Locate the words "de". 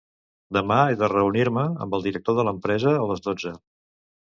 1.01-1.09, 2.41-2.49